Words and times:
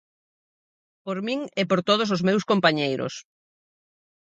Por 1.05 1.17
min 1.27 1.39
e 1.61 1.63
por 1.69 1.79
todos 1.89 2.09
os 2.15 2.21
meus 2.27 2.43
compañeiros. 2.51 3.13